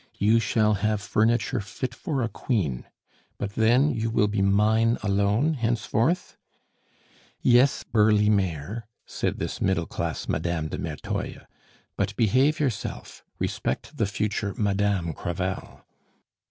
[0.17, 2.85] You shall have furniture fit for a queen.
[3.37, 6.37] But then you will be mine alone henceforth?"
[7.43, 11.41] "Yes, burly Maire," said this middle class Madame de Merteuil.
[11.97, 15.85] "But behave yourself; respect the future Madame Crevel."